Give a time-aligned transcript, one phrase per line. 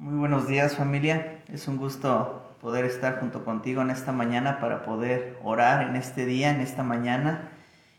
[0.00, 4.82] Muy buenos días familia, es un gusto poder estar junto contigo en esta mañana para
[4.82, 7.50] poder orar en este día, en esta mañana.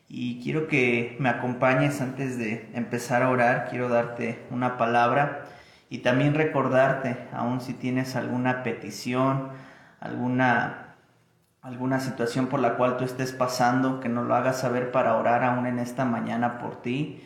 [0.09, 5.45] Y quiero que me acompañes antes de empezar a orar, quiero darte una palabra
[5.91, 9.49] y también recordarte, aun si tienes alguna petición,
[9.99, 10.95] alguna,
[11.61, 15.43] alguna situación por la cual tú estés pasando, que nos lo hagas saber para orar
[15.43, 17.21] aún en esta mañana por ti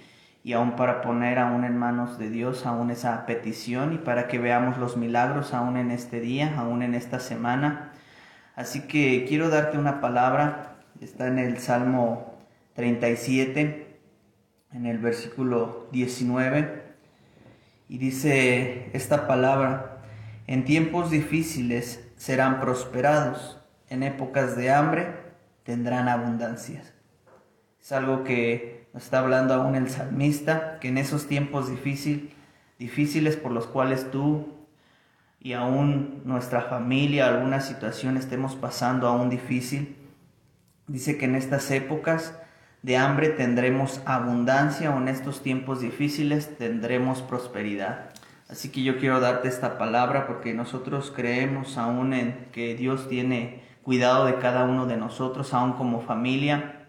[0.46, 4.38] y aún para poner aún en manos de Dios aún esa petición y para que
[4.38, 7.94] veamos los milagros aún en este día, aún en esta semana.
[8.56, 12.38] Así que quiero darte una palabra, está en el Salmo
[12.76, 13.98] 37,
[14.72, 16.94] en el versículo 19,
[17.90, 19.98] y dice esta palabra,
[20.46, 25.08] en tiempos difíciles serán prosperados, en épocas de hambre
[25.64, 26.94] tendrán abundancias.
[27.82, 32.34] Es algo que está hablando aún el salmista, que en esos tiempos difícil,
[32.80, 34.48] difíciles por los cuales tú
[35.40, 39.96] y aún nuestra familia, alguna situación estemos pasando aún difícil,
[40.88, 42.40] dice que en estas épocas
[42.84, 48.12] de hambre tendremos abundancia o en estos tiempos difíciles tendremos prosperidad.
[48.48, 53.64] Así que yo quiero darte esta palabra porque nosotros creemos aún en que Dios tiene
[53.84, 56.85] cuidado de cada uno de nosotros, aún como familia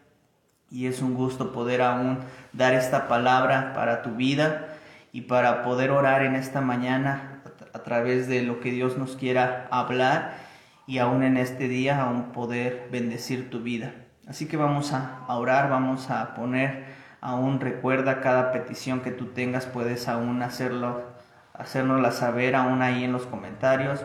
[0.70, 2.18] y es un gusto poder aún
[2.52, 4.68] dar esta palabra para tu vida
[5.12, 7.42] y para poder orar en esta mañana
[7.72, 10.38] a través de lo que Dios nos quiera hablar
[10.86, 13.94] y aún en este día aún poder bendecir tu vida.
[14.26, 19.66] Así que vamos a orar, vamos a poner aún recuerda cada petición que tú tengas,
[19.66, 21.02] puedes aún hacerlo,
[21.54, 24.04] hacérnosla saber aún ahí en los comentarios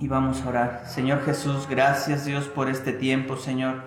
[0.00, 0.82] y vamos a orar.
[0.86, 3.82] Señor Jesús, gracias Dios por este tiempo, Señor.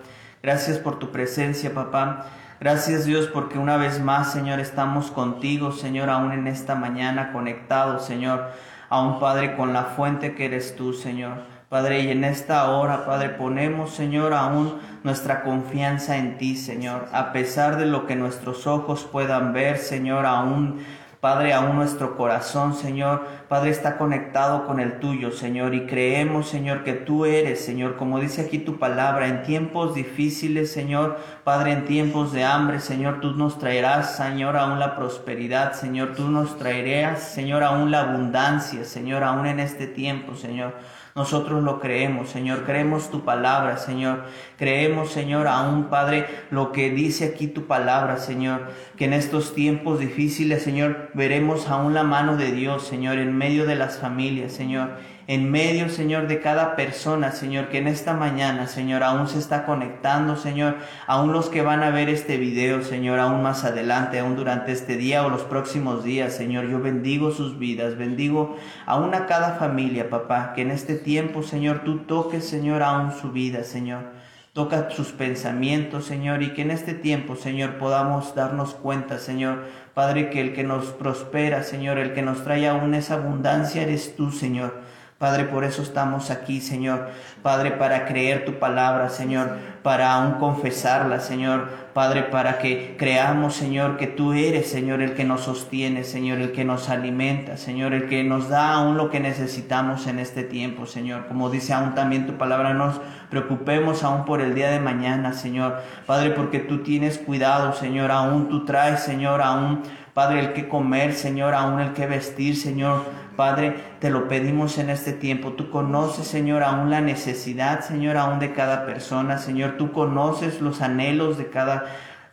[0.46, 2.28] Gracias por tu presencia, papá.
[2.60, 8.06] Gracias Dios porque una vez más, Señor, estamos contigo, Señor, aún en esta mañana conectados,
[8.06, 8.52] Señor,
[8.90, 11.38] aún Padre con la fuente que eres tú, Señor.
[11.68, 17.08] Padre, y en esta hora, Padre, ponemos, Señor, aún nuestra confianza en ti, Señor.
[17.12, 20.86] A pesar de lo que nuestros ojos puedan ver, Señor, aún
[21.26, 26.84] Padre, aún nuestro corazón, Señor, Padre, está conectado con el tuyo, Señor, y creemos, Señor,
[26.84, 31.86] que tú eres, Señor, como dice aquí tu palabra, en tiempos difíciles, Señor, Padre, en
[31.86, 37.24] tiempos de hambre, Señor, tú nos traerás, Señor, aún la prosperidad, Señor, tú nos traerás,
[37.24, 40.76] Señor, aún la abundancia, Señor, aún en este tiempo, Señor.
[41.18, 42.66] Nosotros lo creemos, Señor.
[42.66, 44.26] Creemos tu palabra, Señor.
[44.58, 48.70] Creemos, Señor, aún, Padre, lo que dice aquí tu palabra, Señor.
[48.98, 53.66] Que en estos tiempos difíciles, Señor, veremos aún la mano de Dios, Señor, en medio
[53.66, 54.90] de las familias, Señor
[55.28, 59.66] en medio, Señor, de cada persona, Señor, que en esta mañana, Señor, aún se está
[59.66, 60.76] conectando, Señor,
[61.08, 64.98] aún los que van a ver este video, Señor, aún más adelante, aún durante este
[64.98, 70.12] día o los próximos días, Señor, yo bendigo sus vidas, bendigo aún a cada familia,
[70.12, 74.14] papá, que en este tiempo, Señor, tú toques, Señor, aún su vida, Señor.
[74.54, 80.30] Toca sus pensamientos, Señor, y que en este tiempo, Señor, podamos darnos cuenta, Señor, Padre,
[80.30, 84.32] que el que nos prospera, Señor, el que nos trae aún esa abundancia eres tú,
[84.32, 84.85] Señor.
[85.18, 87.08] Padre, por eso estamos aquí, Señor.
[87.42, 89.50] Padre, para creer tu palabra, Señor,
[89.82, 91.70] para aún confesarla, Señor.
[91.94, 96.52] Padre, para que creamos, Señor, que tú eres, Señor, el que nos sostiene, Señor, el
[96.52, 100.86] que nos alimenta, Señor, el que nos da aún lo que necesitamos en este tiempo,
[100.86, 101.28] Señor.
[101.28, 103.00] Como dice aún también tu palabra, nos
[103.30, 105.82] preocupemos aún por el día de mañana, Señor.
[106.06, 109.82] Padre, porque tú tienes cuidado, Señor, aún tú traes, Señor, aún,
[110.14, 113.25] Padre, el que comer, Señor, aún el que vestir, Señor.
[113.36, 115.54] Padre, te lo pedimos en este tiempo.
[115.54, 119.38] Tú conoces, Señor, aún la necesidad, Señor, aún de cada persona.
[119.38, 121.86] Señor, tú conoces los anhelos de cada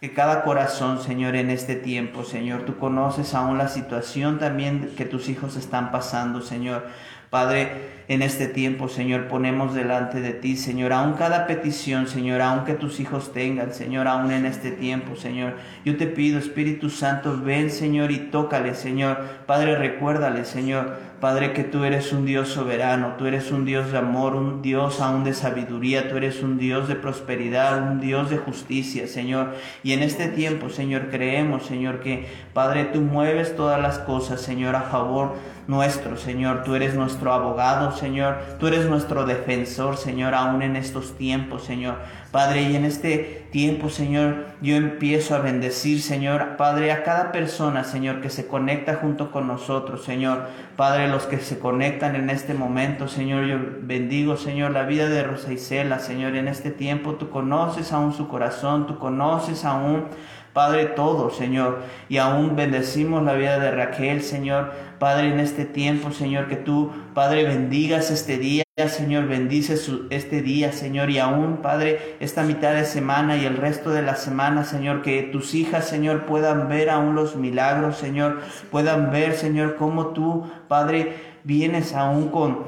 [0.03, 5.05] que cada corazón, Señor, en este tiempo, Señor, tú conoces aún la situación también que
[5.05, 6.89] tus hijos están pasando, Señor.
[7.33, 7.71] Padre,
[8.09, 12.75] en este tiempo, Señor, ponemos delante de ti, Señor, aún cada petición, Señor, aún que
[12.75, 15.55] tus hijos tengan, Señor, aún en este tiempo, Señor.
[15.83, 19.17] Yo te pido, Espíritu Santo, ven, Señor, y tócale, Señor.
[19.47, 23.97] Padre, recuérdale, Señor, Padre, que tú eres un Dios soberano, tú eres un Dios de
[23.97, 28.37] amor, un Dios aún de sabiduría, tú eres un Dios de prosperidad, un Dios de
[28.37, 29.55] justicia, Señor.
[29.83, 34.77] Y en este tiempo, Señor, creemos, Señor, que, Padre, tú mueves todas las cosas, Señor,
[34.77, 35.37] a favor
[35.67, 36.65] nuestro, Señor.
[36.65, 38.37] Tú eres nuestro abogado, Señor.
[38.59, 41.97] Tú eres nuestro defensor, Señor, aún en estos tiempos, Señor.
[42.31, 47.85] Padre, y en este tiempo, Señor, yo empiezo a bendecir, Señor, Padre, a cada persona,
[47.85, 50.47] Señor, que se conecta junto con nosotros, Señor.
[50.77, 55.23] Padre, los que se conectan en este momento, Señor, yo bendigo, Señor, la vida de
[55.23, 60.07] Rosa Isela, Señor, en este tiempo tú conoces aún su corazón, tú conoces aún
[60.53, 61.83] Padre, todo, Señor.
[62.09, 64.73] Y aún bendecimos la vida de Raquel, Señor.
[64.99, 68.63] Padre, en este tiempo, Señor, que tú, Padre, bendigas este día.
[68.89, 69.79] Señor, bendice
[70.09, 74.17] este día, Señor, y aún, Padre, esta mitad de semana y el resto de la
[74.17, 78.41] semana, Señor, que tus hijas, Señor, puedan ver aún los milagros, Señor,
[78.71, 82.61] puedan ver, Señor, cómo tú, Padre, vienes aún con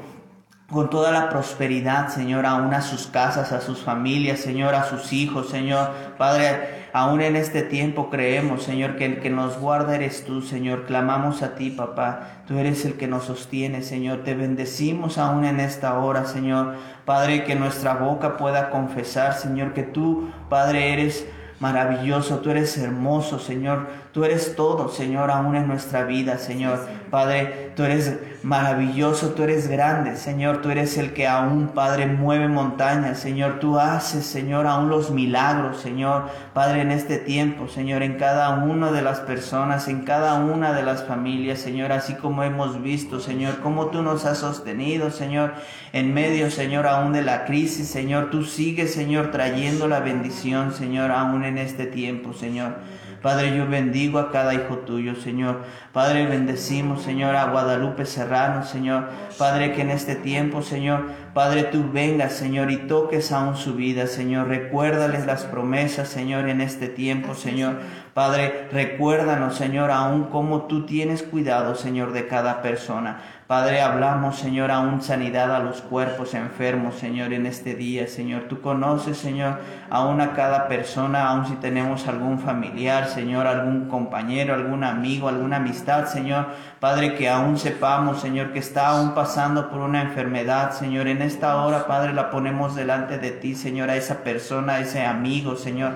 [0.75, 5.13] con toda la prosperidad, Señor, aún a sus casas, a sus familias, Señor, a sus
[5.13, 5.89] hijos, Señor.
[6.17, 10.85] Padre, aún en este tiempo creemos, Señor, que el que nos guarda eres tú, Señor.
[10.85, 12.41] Clamamos a ti, papá.
[12.45, 14.25] Tú eres el que nos sostiene, Señor.
[14.25, 16.75] Te bendecimos aún en esta hora, Señor.
[17.05, 21.25] Padre, que nuestra boca pueda confesar, Señor, que tú, Padre, eres
[21.59, 23.87] maravilloso, tú eres hermoso, Señor.
[24.15, 26.79] Tú eres todo, Señor, aún en nuestra vida, Señor.
[27.11, 30.61] Padre, tú eres maravilloso, tú eres grande, Señor.
[30.61, 33.59] Tú eres el que aún, Padre, mueve montañas, Señor.
[33.59, 36.29] Tú haces, Señor, aún los milagros, Señor.
[36.53, 40.83] Padre, en este tiempo, Señor, en cada una de las personas, en cada una de
[40.83, 45.55] las familias, Señor, así como hemos visto, Señor, cómo tú nos has sostenido, Señor,
[45.91, 48.29] en medio, Señor, aún de la crisis, Señor.
[48.29, 52.75] Tú sigues, Señor, trayendo la bendición, Señor, aún en este tiempo, Señor.
[53.21, 55.63] Padre, yo bendigo a cada hijo tuyo, Señor.
[55.91, 59.09] Padre, bendecimos, Señor, a Guadalupe Serrano, Señor.
[59.39, 64.05] Padre, que en este tiempo, Señor, Padre, tú vengas, Señor, y toques aún su vida,
[64.05, 64.47] Señor.
[64.47, 67.77] Recuérdales las promesas, Señor, en este tiempo, Señor.
[68.13, 73.21] Padre, recuérdanos, Señor, aún cómo tú tienes cuidado, Señor, de cada persona.
[73.47, 78.45] Padre, hablamos, Señor, aún sanidad a los cuerpos enfermos, Señor, en este día, Señor.
[78.49, 79.59] Tú conoces, Señor,
[79.91, 85.57] aún a cada persona, aún si tenemos algún familiar, Señor, algún compañero, algún amigo, alguna
[85.57, 86.47] amistad, Señor.
[86.79, 91.07] Padre, que aún sepamos, Señor, que está aún pasando por una enfermedad, Señor.
[91.07, 95.05] En esta hora, Padre, la ponemos delante de ti, Señor, a esa persona, a ese
[95.05, 95.93] amigo, Señor.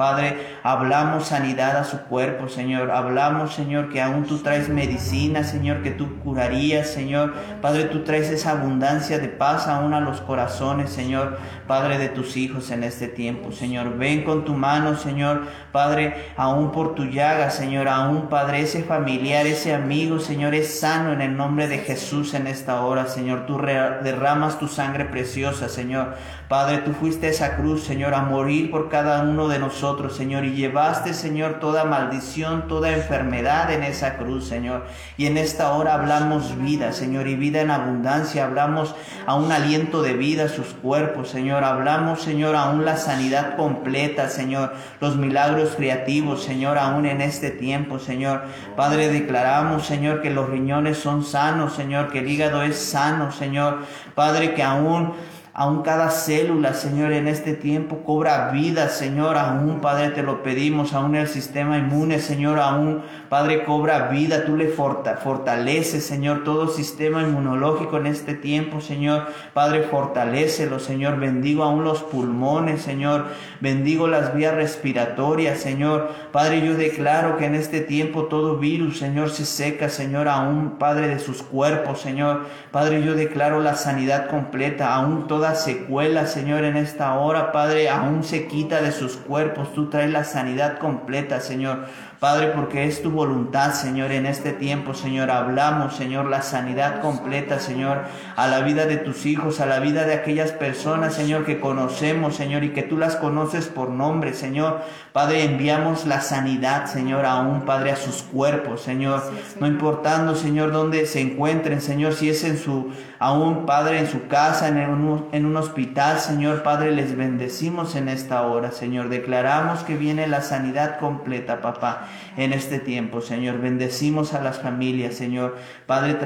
[0.00, 2.90] Padre, hablamos sanidad a su cuerpo, Señor.
[2.90, 7.34] Hablamos, Señor, que aún tú traes medicina, Señor, que tú curarías, Señor.
[7.60, 11.36] Padre, tú traes esa abundancia de paz aún a los corazones, Señor.
[11.66, 13.98] Padre de tus hijos en este tiempo, Señor.
[13.98, 15.42] Ven con tu mano, Señor.
[15.70, 17.86] Padre, aún por tu llaga, Señor.
[17.86, 22.46] Aún, Padre, ese familiar, ese amigo, Señor, es sano en el nombre de Jesús en
[22.46, 23.44] esta hora, Señor.
[23.44, 26.14] Tú derramas tu sangre preciosa, Señor.
[26.48, 30.44] Padre, tú fuiste a esa cruz, Señor, a morir por cada uno de nosotros, Señor,
[30.44, 34.86] y llevaste, Señor, toda maldición, toda enfermedad en esa cruz, Señor.
[35.16, 38.44] Y en esta hora hablamos vida, Señor, y vida en abundancia.
[38.44, 38.94] Hablamos
[39.26, 41.64] a un aliento de vida a sus cuerpos, Señor.
[41.64, 44.72] Hablamos, Señor, aún la sanidad completa, Señor.
[45.00, 48.42] Los milagros creativos, Señor, aún en este tiempo, Señor.
[48.76, 53.78] Padre, declaramos, Señor, que los riñones son sanos, Señor, que el hígado es sano, Señor.
[54.14, 55.12] Padre, que aún
[55.60, 59.36] Aún cada célula, Señor, en este tiempo cobra vida, Señor.
[59.36, 60.94] Aún, Padre, te lo pedimos.
[60.94, 64.46] Aún el sistema inmune, Señor, aún, Padre, cobra vida.
[64.46, 69.26] Tú le fortaleces, Señor, todo sistema inmunológico en este tiempo, Señor.
[69.52, 71.20] Padre, fortalecelo, Señor.
[71.20, 73.26] Bendigo aún los pulmones, Señor.
[73.60, 76.08] Bendigo las vías respiratorias, Señor.
[76.32, 81.08] Padre, yo declaro que en este tiempo todo virus, Señor, se seca, Señor, aún, Padre,
[81.08, 82.46] de sus cuerpos, Señor.
[82.70, 88.22] Padre, yo declaro la sanidad completa, aún todo secuela, Señor, en esta hora, Padre, aún
[88.24, 89.72] se quita de sus cuerpos.
[89.74, 91.86] Tú traes la sanidad completa, Señor.
[92.20, 95.30] Padre, porque es tu voluntad, Señor, en este tiempo, Señor.
[95.30, 98.02] Hablamos, Señor, la sanidad completa, Señor,
[98.36, 102.36] a la vida de tus hijos, a la vida de aquellas personas, Señor, que conocemos,
[102.36, 104.82] Señor, y que tú las conoces por nombre, Señor.
[105.14, 109.22] Padre, enviamos la sanidad, Señor, aún, Padre, a sus cuerpos, Señor.
[109.58, 114.28] No importando, Señor, dónde se encuentren, Señor, si es en su, aún, Padre, en su
[114.28, 119.08] casa, en un, en un hospital, Señor, Padre, les bendecimos en esta hora, Señor.
[119.08, 123.60] Declaramos que viene la sanidad completa, papá en este tiempo, Señor.
[123.60, 125.56] Bendecimos a las familias, Señor.
[125.86, 126.16] Padre,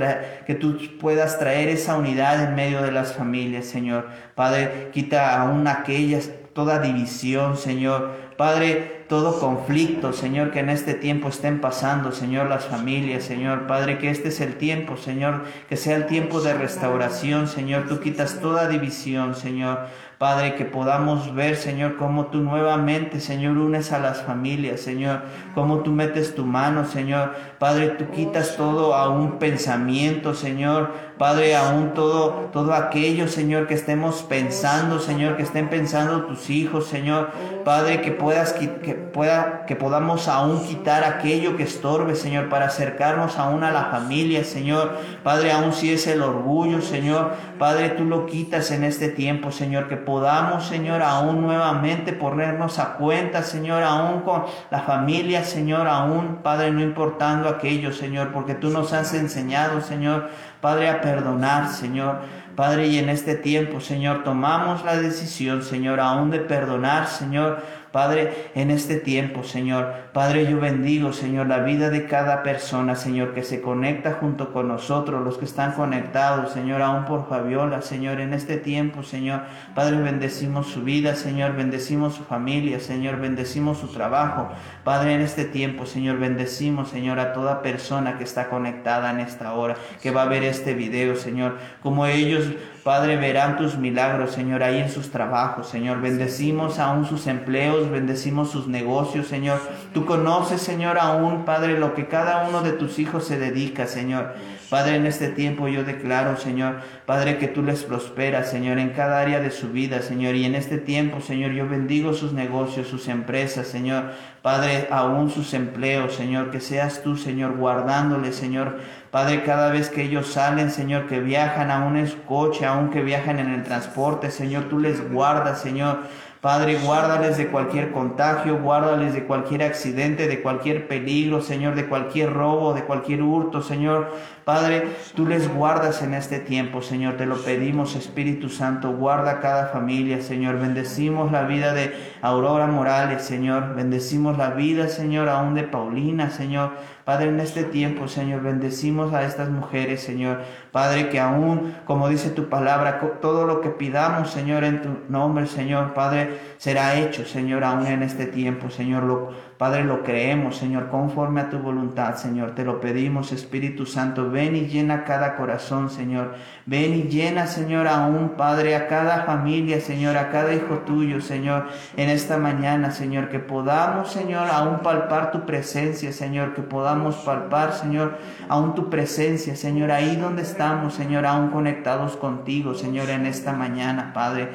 [0.46, 4.08] que tú puedas traer esa unidad en medio de las familias, Señor.
[4.34, 8.24] Padre, quita aún aquellas, toda división, Señor.
[8.36, 13.66] Padre, todo conflicto, Señor, que en este tiempo estén pasando, Señor, las familias, Señor.
[13.66, 17.86] Padre, que este es el tiempo, Señor, que sea el tiempo de restauración, Señor.
[17.86, 19.86] Tú quitas toda división, Señor.
[20.24, 25.20] Padre, que podamos ver, Señor, cómo tú nuevamente, Señor, unes a las familias, Señor,
[25.54, 27.34] cómo tú metes tu mano, Señor.
[27.58, 30.92] Padre, tú quitas todo a un pensamiento, Señor.
[31.18, 36.86] Padre, aún todo, todo aquello, Señor, que estemos pensando, Señor, que estén pensando tus hijos,
[36.86, 37.30] Señor.
[37.64, 43.38] Padre, que puedas, que pueda, que podamos aún quitar aquello que estorbe, Señor, para acercarnos
[43.38, 44.92] aún a la familia, Señor.
[45.22, 47.32] Padre, aún si es el orgullo, Señor.
[47.58, 52.94] Padre, tú lo quitas en este tiempo, Señor, que podamos, Señor, aún nuevamente ponernos a
[52.94, 58.70] cuenta, Señor, aún con la familia, Señor, aún, Padre, no importando aquello, Señor, porque tú
[58.70, 60.30] nos has enseñado, Señor,
[60.64, 62.20] Padre, a perdonar, Señor.
[62.56, 67.62] Padre, y en este tiempo, Señor, tomamos la decisión, Señor, aún de perdonar, Señor,
[67.94, 69.86] Padre, en este tiempo, Señor.
[70.12, 74.66] Padre, yo bendigo, Señor, la vida de cada persona, Señor, que se conecta junto con
[74.66, 79.42] nosotros, los que están conectados, Señor, aún por Fabiola, Señor, en este tiempo, Señor.
[79.76, 84.48] Padre, bendecimos su vida, Señor, bendecimos su familia, Señor, bendecimos su trabajo.
[84.82, 89.52] Padre, en este tiempo, Señor, bendecimos, Señor, a toda persona que está conectada en esta
[89.52, 92.44] hora, que va a ver este video, Señor, como ellos
[92.84, 96.02] Padre, verán tus milagros, Señor, ahí en sus trabajos, Señor.
[96.02, 99.58] Bendecimos aún sus empleos, bendecimos sus negocios, Señor.
[99.94, 104.34] Tú conoces, Señor, aún, Padre, lo que cada uno de tus hijos se dedica, Señor.
[104.70, 109.20] Padre, en este tiempo yo declaro, Señor, Padre, que tú les prosperas, Señor, en cada
[109.20, 110.34] área de su vida, Señor.
[110.34, 114.12] Y en este tiempo, Señor, yo bendigo sus negocios, sus empresas, Señor.
[114.42, 118.78] Padre, aún sus empleos, Señor, que seas tú, Señor, guardándoles, Señor.
[119.10, 123.02] Padre, cada vez que ellos salen, Señor, que viajan aún en su coche, aún que
[123.02, 125.98] viajan en el transporte, Señor, tú les guardas, Señor.
[126.44, 132.34] Padre, guárdales de cualquier contagio, guárdales de cualquier accidente, de cualquier peligro, Señor, de cualquier
[132.34, 134.10] robo, de cualquier hurto, Señor.
[134.44, 137.16] Padre, tú les guardas en este tiempo, Señor.
[137.16, 138.92] Te lo pedimos, Espíritu Santo.
[138.92, 140.58] Guarda cada familia, Señor.
[140.58, 143.74] Bendecimos la vida de Aurora Morales, Señor.
[143.74, 146.72] Bendecimos la vida, Señor, aún de Paulina, Señor.
[147.04, 150.40] Padre, en este tiempo, Señor, bendecimos a estas mujeres, Señor.
[150.72, 155.46] Padre, que aún, como dice tu palabra, todo lo que pidamos, Señor, en tu nombre,
[155.46, 159.34] Señor, Padre, será hecho, Señor, aún en este tiempo, Señor.
[159.64, 162.54] Padre, lo creemos, Señor, conforme a tu voluntad, Señor.
[162.54, 164.30] Te lo pedimos, Espíritu Santo.
[164.30, 166.34] Ven y llena cada corazón, Señor.
[166.66, 171.68] Ven y llena, Señor, aún, Padre, a cada familia, Señor, a cada hijo tuyo, Señor,
[171.96, 173.30] en esta mañana, Señor.
[173.30, 176.52] Que podamos, Señor, aún palpar tu presencia, Señor.
[176.52, 178.18] Que podamos palpar, Señor,
[178.50, 184.12] aún tu presencia, Señor, ahí donde estamos, Señor, aún conectados contigo, Señor, en esta mañana,
[184.12, 184.50] Padre.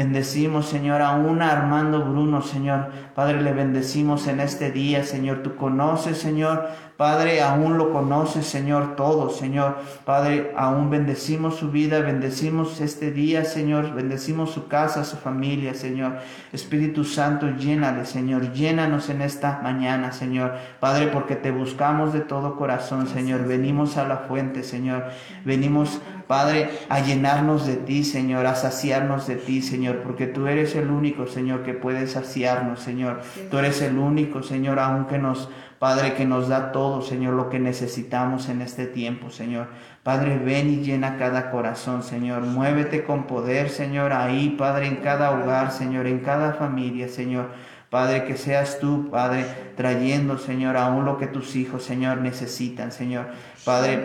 [0.00, 2.90] Bendecimos, Señor, a una Armando Bruno, Señor.
[3.14, 5.42] Padre, le bendecimos en este día, Señor.
[5.42, 9.78] Tú conoces, Señor, Padre, aún lo conoces, Señor, todo, Señor.
[10.04, 16.18] Padre, aún bendecimos su vida, bendecimos este día, Señor, bendecimos su casa, su familia, Señor.
[16.52, 20.52] Espíritu Santo, llénale, Señor, llénanos en esta mañana, Señor.
[20.78, 23.46] Padre, porque te buscamos de todo corazón, Señor.
[23.46, 25.04] Venimos a la fuente, Señor.
[25.46, 30.76] Venimos, Padre, a llenarnos de ti, Señor, a saciarnos de ti, Señor, porque tú eres
[30.76, 33.22] el único, Señor, que puede saciarnos, Señor.
[33.50, 35.48] Tú eres el único, Señor, aunque nos
[35.80, 39.68] Padre, que nos da todo, Señor, lo que necesitamos en este tiempo, Señor.
[40.02, 42.42] Padre, ven y llena cada corazón, Señor.
[42.42, 47.46] Muévete con poder, Señor, ahí, Padre, en cada hogar, Señor, en cada familia, Señor.
[47.88, 53.28] Padre, que seas tú, Padre, trayendo, Señor, aún lo que tus hijos, Señor, necesitan, Señor.
[53.64, 54.02] Padre,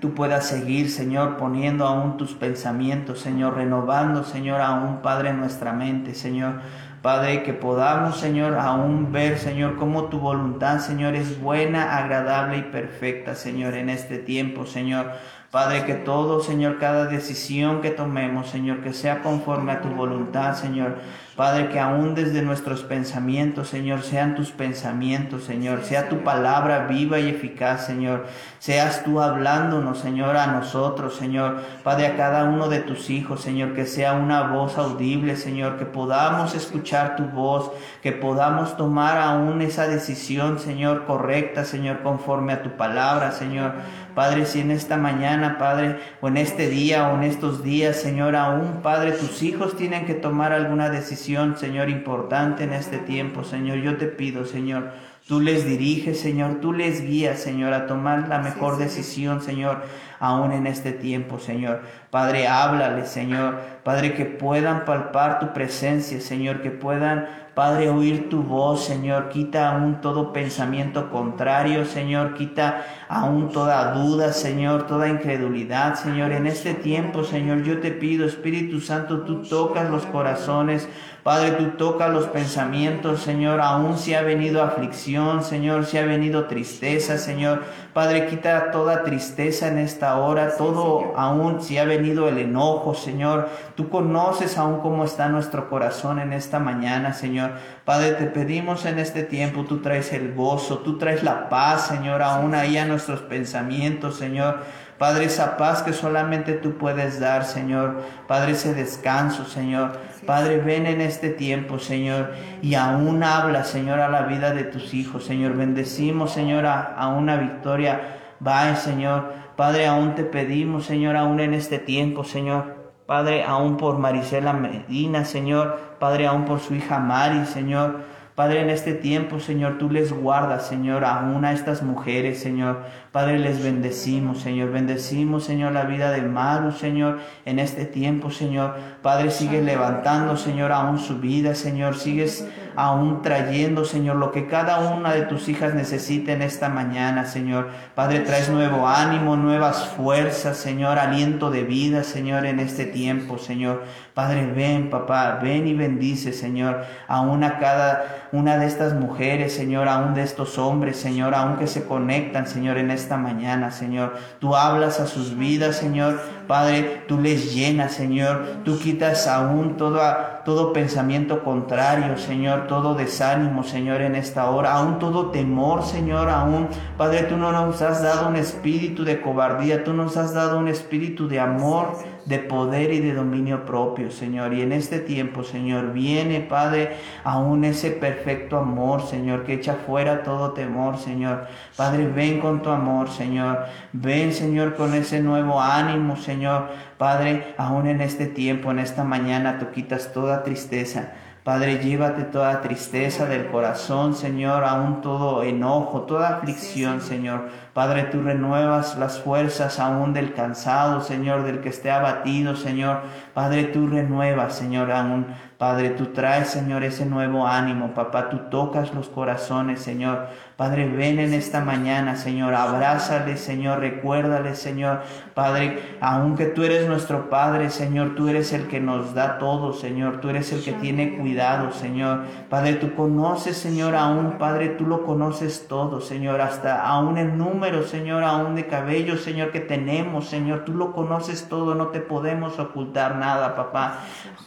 [0.00, 6.14] tú puedas seguir, Señor, poniendo aún tus pensamientos, Señor, renovando, Señor, aún, Padre, nuestra mente,
[6.14, 6.60] Señor.
[7.02, 12.62] Padre, que podamos, Señor, aún ver, Señor, cómo tu voluntad, Señor, es buena, agradable y
[12.62, 15.12] perfecta, Señor, en este tiempo, Señor.
[15.50, 20.54] Padre, que todo, Señor, cada decisión que tomemos, Señor, que sea conforme a tu voluntad,
[20.54, 20.98] Señor.
[21.40, 27.18] Padre, que aún desde nuestros pensamientos, Señor, sean tus pensamientos, Señor, sea tu palabra viva
[27.18, 28.26] y eficaz, Señor.
[28.58, 31.62] Seas tú hablándonos, Señor, a nosotros, Señor.
[31.82, 35.86] Padre, a cada uno de tus hijos, Señor, que sea una voz audible, Señor, que
[35.86, 42.62] podamos escuchar tu voz, que podamos tomar aún esa decisión, Señor, correcta, Señor, conforme a
[42.62, 43.72] tu palabra, Señor.
[44.14, 48.36] Padre, si en esta mañana, Padre, o en este día o en estos días, Señor,
[48.36, 53.78] aún, Padre, tus hijos tienen que tomar alguna decisión, Señor, importante en este tiempo, Señor,
[53.78, 54.90] yo te pido, Señor,
[55.28, 59.82] tú les diriges, Señor, tú les guías, Señor, a tomar la mejor decisión, Señor,
[60.18, 61.82] aún en este tiempo, Señor.
[62.10, 63.58] Padre, háblale, Señor.
[63.84, 69.28] Padre, que puedan palpar tu presencia, Señor, que puedan Padre, oír tu voz, Señor.
[69.28, 72.34] Quita aún todo pensamiento contrario, Señor.
[72.34, 76.30] Quita aún toda duda, Señor, toda incredulidad, Señor.
[76.30, 80.88] En este tiempo, Señor, yo te pido, Espíritu Santo, tú tocas los corazones.
[81.24, 83.60] Padre, tú tocas los pensamientos, Señor.
[83.60, 87.64] Aún si ha venido aflicción, Señor, si ha venido tristeza, Señor.
[87.92, 93.48] Padre, quita toda tristeza en esta hora, todo aún si ha venido el enojo, Señor.
[93.74, 97.50] Tú conoces aún cómo está nuestro corazón en esta mañana, Señor.
[97.90, 102.22] Padre, te pedimos en este tiempo, tú traes el gozo, tú traes la paz, Señor,
[102.22, 104.58] aún ahí a nuestros pensamientos, Señor.
[104.96, 108.00] Padre, esa paz que solamente tú puedes dar, Señor.
[108.28, 109.98] Padre, ese descanso, Señor.
[110.24, 112.32] Padre, ven en este tiempo, Señor,
[112.62, 115.56] y aún habla, Señor, a la vida de tus hijos, Señor.
[115.56, 118.18] Bendecimos, Señor, a, una victoria.
[118.38, 119.32] Vaya, Señor.
[119.56, 122.79] Padre, aún te pedimos, Señor, aún en este tiempo, Señor.
[123.10, 125.80] Padre, aún por Marisela Medina, Señor.
[125.98, 128.02] Padre, aún por su hija Mari, Señor.
[128.36, 132.84] Padre, en este tiempo, Señor, tú les guardas, Señor, aún a estas mujeres, Señor.
[133.10, 134.70] Padre, les bendecimos, Señor.
[134.70, 138.76] Bendecimos, Señor, la vida de Maru, Señor, en este tiempo, Señor.
[139.02, 141.96] Padre, sigue levantando, Señor, aún su vida, Señor.
[141.96, 147.26] Sigues aún trayendo, Señor, lo que cada una de tus hijas necesita en esta mañana,
[147.26, 147.68] Señor.
[147.94, 153.84] Padre, traes nuevo ánimo, nuevas fuerzas, Señor, aliento de vida, Señor, en este tiempo, Señor.
[154.14, 159.88] Padre, ven, papá, ven y bendice, Señor, aún a cada una de estas mujeres, Señor,
[159.88, 164.16] aún de estos hombres, Señor, aún que se conectan, Señor, en esta mañana, Señor.
[164.38, 166.20] Tú hablas a sus vidas, Señor.
[166.50, 168.44] Padre, tú les llenas, Señor.
[168.64, 170.00] Tú quitas aún todo,
[170.44, 176.66] todo pensamiento contrario, Señor, todo desánimo, Señor, en esta hora, aún todo temor, Señor, aún,
[176.96, 180.66] Padre, tú no nos has dado un espíritu de cobardía, tú nos has dado un
[180.66, 184.54] espíritu de amor, de poder y de dominio propio, Señor.
[184.54, 190.22] Y en este tiempo, Señor, viene, Padre, aún ese perfecto amor, Señor, que echa fuera
[190.22, 191.46] todo temor, Señor.
[191.76, 193.66] Padre, ven con tu amor, Señor.
[193.92, 196.68] Ven, Señor, con ese nuevo ánimo, Señor.
[196.98, 201.12] Padre, aún en este tiempo, en esta mañana, tú quitas toda tristeza.
[201.42, 207.48] Padre, llévate toda tristeza del corazón, Señor, aún todo enojo, toda aflicción, Señor.
[207.80, 212.98] Padre, tú renuevas las fuerzas aún del cansado, Señor, del que esté abatido, Señor.
[213.32, 215.28] Padre, tú renuevas, Señor, aún.
[215.56, 217.92] Padre, tú traes, Señor, ese nuevo ánimo.
[217.92, 220.28] Papá, tú tocas los corazones, Señor.
[220.56, 225.00] Padre, ven en esta mañana, Señor, abrázale, Señor, recuérdale, Señor.
[225.34, 230.20] Padre, aunque tú eres nuestro Padre, Señor, tú eres el que nos da todo, Señor.
[230.20, 232.24] Tú eres el que tiene cuidado, Señor.
[232.48, 237.69] Padre, tú conoces, Señor, aún, Padre, tú lo conoces todo, Señor, hasta aún el número,
[237.84, 240.64] Señor, aún de cabello, Señor, que tenemos, Señor.
[240.64, 244.00] Tú lo conoces todo, no te podemos ocultar nada, papá.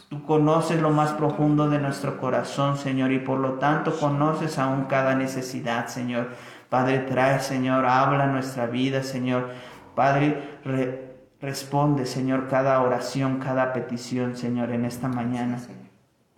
[0.08, 4.84] Tú conoces lo más profundo de nuestro corazón, Señor, y por lo tanto conoces aún
[4.84, 6.04] cada necesidad, Señor.
[6.04, 6.28] Señor.
[6.68, 9.48] Padre, trae, Señor, habla nuestra vida, Señor.
[9.94, 10.58] Padre,
[11.40, 15.58] responde, Señor, cada oración, cada petición, Señor, en esta mañana.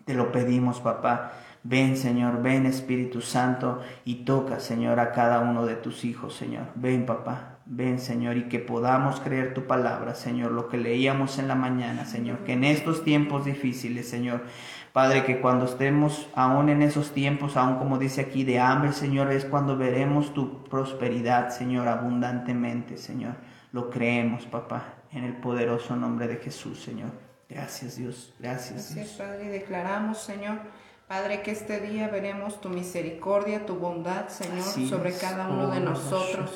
[0.04, 1.32] Te lo pedimos, papá.
[1.68, 6.66] Ven, Señor, ven, Espíritu Santo, y toca, Señor, a cada uno de tus hijos, Señor.
[6.76, 7.58] Ven, papá.
[7.68, 12.04] Ven, Señor, y que podamos creer tu palabra, Señor, lo que leíamos en la mañana,
[12.04, 14.44] Señor, que en estos tiempos difíciles, Señor,
[14.92, 19.32] Padre, que cuando estemos aún en esos tiempos, aún como dice aquí, de hambre, Señor,
[19.32, 23.34] es cuando veremos tu prosperidad, Señor, abundantemente, Señor.
[23.72, 27.10] Lo creemos, papá, en el poderoso nombre de Jesús, Señor.
[27.48, 28.32] Gracias, Dios.
[28.38, 28.94] Gracias.
[28.94, 29.46] Gracias, Padre.
[29.46, 30.60] Y declaramos, Señor,
[31.08, 36.50] Padre, que este día veremos tu misericordia, tu bondad, Señor, sobre cada uno de nosotros,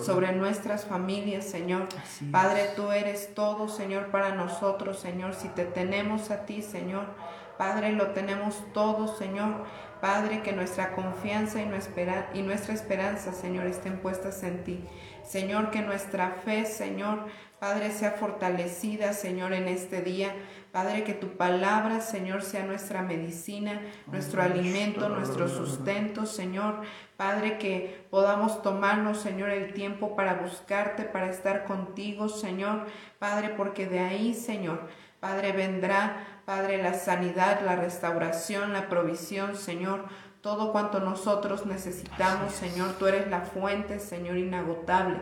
[0.00, 1.88] sobre nuestras familias, Señor.
[2.30, 5.34] Padre, tú eres todo, Señor, para nosotros, Señor.
[5.34, 7.06] Si te tenemos a ti, Señor,
[7.58, 9.64] Padre, lo tenemos todo, Señor.
[10.00, 14.84] Padre, que nuestra confianza y nuestra, esperanza, Señor, estén puestas en ti.
[15.24, 17.26] Señor, que nuestra fe, Señor,
[17.58, 20.34] Padre, sea fortalecida, Señor, en este día.
[20.70, 26.82] Padre, que tu palabra, Señor, sea nuestra medicina, nuestro alimento, nuestro sustento, Señor.
[27.16, 32.84] Padre, que podamos tomarnos, Señor, el tiempo para buscarte, para estar contigo, Señor.
[33.18, 34.88] Padre, porque de ahí, Señor,
[35.26, 40.04] Padre, vendrá Padre, la sanidad, la restauración, la provisión, Señor,
[40.40, 45.18] todo cuanto nosotros necesitamos, Señor, tú eres la fuente, Señor, inagotable.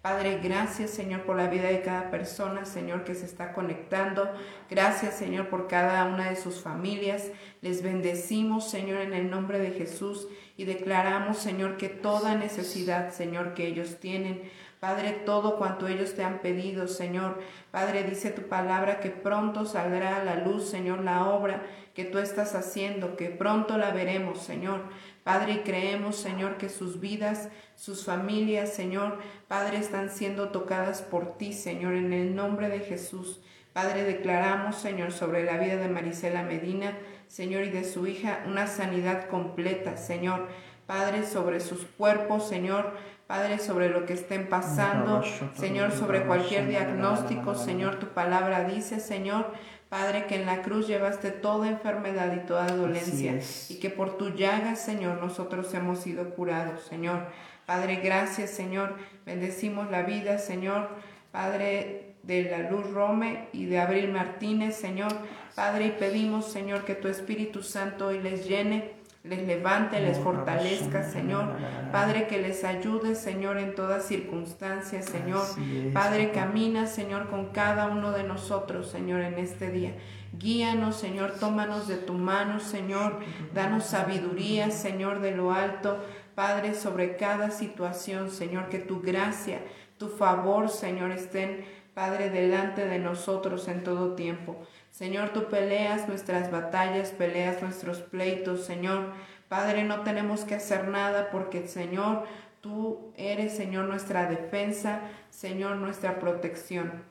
[0.00, 4.30] Padre, gracias Señor por la vida de cada persona, Señor, que se está conectando.
[4.70, 7.24] Gracias Señor por cada una de sus familias.
[7.60, 13.54] Les bendecimos, Señor, en el nombre de Jesús y declaramos, Señor, que toda necesidad, Señor,
[13.54, 14.42] que ellos tienen,
[14.80, 17.40] Padre, todo cuanto ellos te han pedido, Señor.
[17.70, 21.62] Padre, dice tu palabra que pronto saldrá a la luz, Señor, la obra
[21.94, 24.82] que tú estás haciendo, que pronto la veremos, Señor.
[25.22, 31.38] Padre, y creemos, Señor, que sus vidas, sus familias, Señor, Padre, están siendo tocadas por
[31.38, 33.40] ti, Señor, en el nombre de Jesús.
[33.72, 36.96] Padre, declaramos, Señor, sobre la vida de Marisela Medina,
[37.28, 40.48] Señor, y de su hija, una sanidad completa, Señor.
[40.86, 42.94] Padre, sobre sus cuerpos, Señor,
[43.26, 45.22] Padre, sobre lo que estén pasando,
[45.54, 49.52] Señor, sobre cualquier diagnóstico, Señor, tu palabra dice, Señor,
[49.90, 53.38] Padre, que en la cruz llevaste toda enfermedad y toda dolencia
[53.68, 57.26] y que por tu llaga, Señor, nosotros hemos sido curados, Señor.
[57.66, 58.96] Padre, gracias, Señor.
[59.26, 60.88] Bendecimos la vida, Señor.
[61.30, 65.10] Padre de la Luz Rome y de Abril Martínez, Señor.
[65.56, 71.02] Padre, y pedimos, Señor, que tu Espíritu Santo hoy les llene les levante, les fortalezca,
[71.02, 71.56] Señor.
[71.92, 75.44] Padre, que les ayude, Señor, en todas circunstancias, Señor.
[75.92, 79.94] Padre, camina, Señor, con cada uno de nosotros, Señor, en este día.
[80.38, 83.18] Guíanos, Señor, tómanos de tu mano, Señor.
[83.54, 85.98] Danos sabiduría, Señor, de lo alto.
[86.34, 89.60] Padre, sobre cada situación, Señor, que tu gracia,
[89.98, 91.64] tu favor, Señor, estén,
[91.98, 94.54] Padre, delante de nosotros en todo tiempo.
[94.92, 99.06] Señor, tú peleas nuestras batallas, peleas nuestros pleitos, Señor.
[99.48, 102.22] Padre, no tenemos que hacer nada porque, Señor,
[102.60, 107.02] tú eres, Señor, nuestra defensa, Señor, nuestra protección.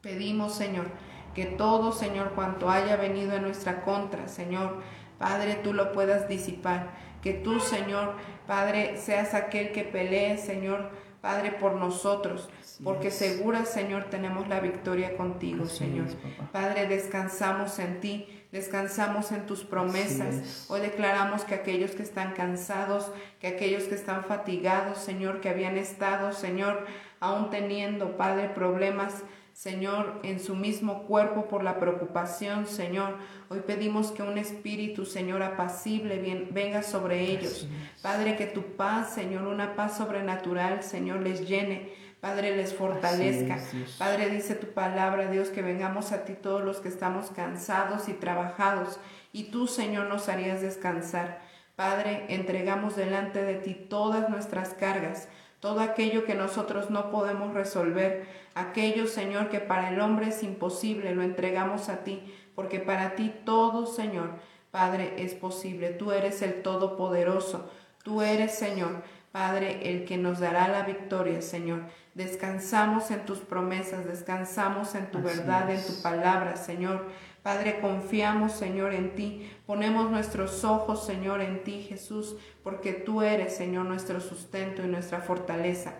[0.00, 0.86] Pedimos, Señor,
[1.34, 4.80] que todo, Señor, cuanto haya venido en nuestra contra, Señor,
[5.18, 6.88] Padre, tú lo puedas disipar.
[7.20, 8.14] Que tú, Señor,
[8.46, 10.88] Padre, seas aquel que pelee, Señor,
[11.20, 12.48] Padre, por nosotros,
[12.82, 16.06] porque segura, Señor, tenemos la victoria contigo, Señor.
[16.52, 20.66] Padre, descansamos en ti, descansamos en tus promesas.
[20.68, 25.76] Hoy declaramos que aquellos que están cansados, que aquellos que están fatigados, Señor, que habían
[25.76, 26.86] estado, Señor,
[27.20, 33.16] aún teniendo, Padre, problemas, Señor, en su mismo cuerpo por la preocupación, Señor.
[33.50, 37.68] Hoy pedimos que un espíritu, Señor, apacible venga sobre ellos.
[38.00, 41.92] Padre, que tu paz, Señor, una paz sobrenatural, Señor, les llene.
[42.20, 43.58] Padre, les fortalezca.
[43.98, 48.12] Padre, dice tu palabra, Dios, que vengamos a ti todos los que estamos cansados y
[48.12, 49.00] trabajados,
[49.32, 51.40] y tú, Señor, nos harías descansar.
[51.76, 55.28] Padre, entregamos delante de ti todas nuestras cargas
[55.60, 61.14] todo aquello que nosotros no podemos resolver, aquello, Señor, que para el hombre es imposible,
[61.14, 64.30] lo entregamos a ti, porque para ti todo, Señor,
[64.70, 65.90] Padre, es posible.
[65.90, 67.70] Tú eres el Todopoderoso,
[68.02, 69.02] tú eres, Señor,
[69.32, 71.82] Padre, el que nos dará la victoria, Señor.
[72.14, 77.06] Descansamos en tus promesas, descansamos en tu verdad, en tu palabra, Señor.
[77.42, 79.50] Padre, confiamos, Señor, en ti.
[79.66, 85.20] Ponemos nuestros ojos, Señor, en ti, Jesús, porque tú eres, Señor, nuestro sustento y nuestra
[85.20, 85.94] fortaleza.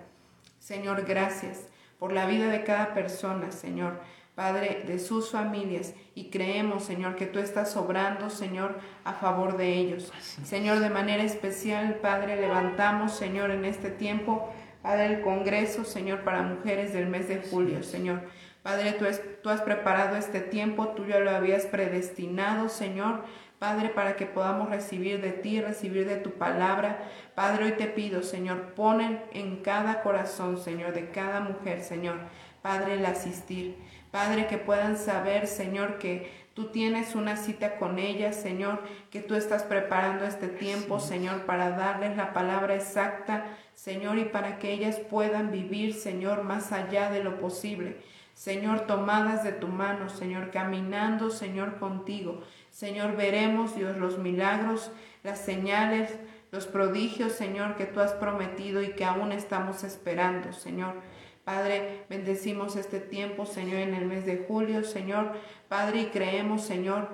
[0.58, 4.00] Señor, gracias por la vida de cada persona, Señor.
[4.40, 9.74] Padre, de sus familias, y creemos, Señor, que tú estás obrando, Señor, a favor de
[9.74, 10.10] ellos.
[10.44, 14.50] Señor, de manera especial, Padre, levantamos, Señor, en este tiempo,
[14.80, 18.22] Padre, el Congreso, Señor, para mujeres del mes de julio, Señor.
[18.62, 19.04] Padre, tú,
[19.42, 23.24] tú has preparado este tiempo, tú ya lo habías predestinado, Señor.
[23.58, 27.10] Padre, para que podamos recibir de ti, recibir de tu palabra.
[27.34, 32.16] Padre, hoy te pido, Señor, ponen en cada corazón, Señor, de cada mujer, Señor,
[32.62, 33.76] Padre, el asistir.
[34.10, 39.34] Padre, que puedan saber, Señor, que tú tienes una cita con ellas, Señor, que tú
[39.34, 44.98] estás preparando este tiempo, Señor, para darles la palabra exacta, Señor, y para que ellas
[44.98, 47.98] puedan vivir, Señor, más allá de lo posible.
[48.34, 52.42] Señor, tomadas de tu mano, Señor, caminando, Señor, contigo.
[52.70, 54.90] Señor, veremos, Dios, los milagros,
[55.22, 56.18] las señales,
[56.50, 60.94] los prodigios, Señor, que tú has prometido y que aún estamos esperando, Señor.
[61.50, 65.32] Padre, bendecimos este tiempo, Señor, en el mes de julio, Señor.
[65.68, 67.08] Padre, y creemos, Señor,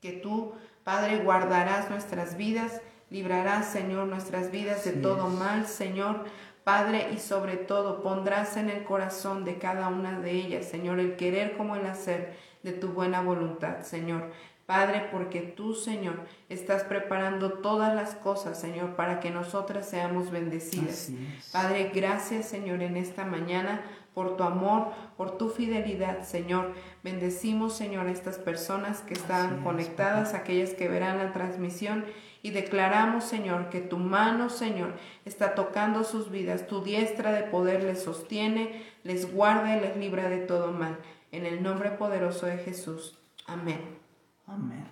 [0.00, 0.52] que tú,
[0.84, 6.26] Padre, guardarás nuestras vidas, librarás, Señor, nuestras vidas de todo mal, Señor.
[6.62, 11.16] Padre, y sobre todo pondrás en el corazón de cada una de ellas, Señor, el
[11.16, 14.30] querer como el hacer de tu buena voluntad, Señor.
[14.66, 21.10] Padre, porque tú, Señor, estás preparando todas las cosas, Señor, para que nosotras seamos bendecidas.
[21.52, 23.82] Padre, gracias, Señor, en esta mañana
[24.14, 26.72] por tu amor, por tu fidelidad, Señor.
[27.02, 32.06] Bendecimos, Señor, a estas personas que están conectadas, aquellas que verán la transmisión
[32.40, 37.82] y declaramos, Señor, que tu mano, Señor, está tocando sus vidas, tu diestra de poder
[37.82, 40.98] les sostiene, les guarda y les libra de todo mal.
[41.32, 43.18] En el nombre poderoso de Jesús.
[43.46, 44.03] Amén.
[44.46, 44.84] Amén.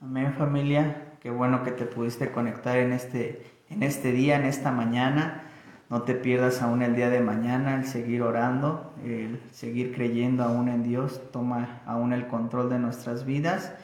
[0.00, 1.14] Amén familia.
[1.20, 5.44] Qué bueno que te pudiste conectar en este, en este día, en esta mañana.
[5.90, 10.68] No te pierdas aún el día de mañana, el seguir orando, el seguir creyendo aún
[10.68, 11.20] en Dios.
[11.32, 13.74] Toma aún el control de nuestras vidas.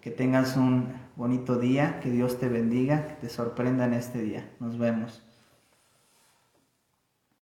[0.00, 4.48] Que tengas un bonito día, que Dios te bendiga, que te sorprenda en este día.
[4.60, 5.25] Nos vemos.